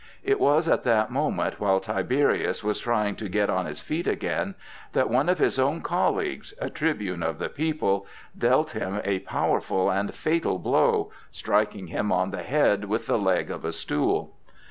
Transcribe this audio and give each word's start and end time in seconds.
It 0.23 0.39
was 0.39 0.67
at 0.67 0.83
that 0.85 1.11
moment, 1.11 1.59
while 1.59 1.79
Tiberius 1.79 2.63
was 2.63 2.79
trying 2.79 3.15
to 3.17 3.29
get 3.29 3.51
on 3.51 3.67
his 3.67 3.81
feet 3.81 4.07
again, 4.07 4.55
that 4.93 5.11
one 5.11 5.29
of 5.29 5.37
his 5.37 5.59
own 5.59 5.81
colleagues, 5.81 6.55
a 6.59 6.71
tribune 6.71 7.21
of 7.21 7.37
the 7.37 7.49
people, 7.49 8.07
dealt 8.35 8.71
him 8.71 8.99
a 9.03 9.19
powerful 9.19 9.91
and 9.91 10.11
fatal 10.15 10.57
blow, 10.57 11.11
striking 11.29 11.85
him 11.85 12.11
on 12.11 12.31
the 12.31 12.41
head 12.41 12.85
with 12.85 13.05
the 13.05 13.19
leg 13.19 13.51
of 13.51 13.63
a 13.63 13.71
stool. 13.71 14.33